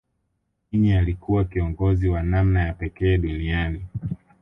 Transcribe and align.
mwinyi 0.71 0.93
alikuwa 0.93 1.45
kiongozi 1.45 2.07
wa 2.09 2.23
namna 2.23 2.61
ya 2.67 2.73
pekee 2.73 3.17
duniani 3.17 3.85